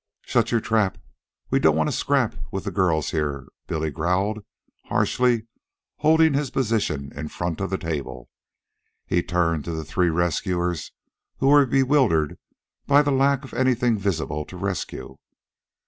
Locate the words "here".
3.11-3.45